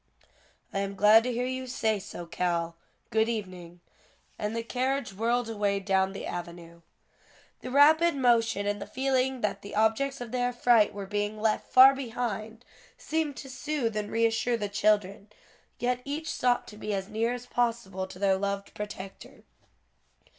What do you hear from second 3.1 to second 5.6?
Good evening." And the carriage whirled